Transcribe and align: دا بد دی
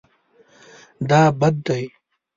دا 1.09 1.21
بد 1.39 1.55
دی 1.65 1.83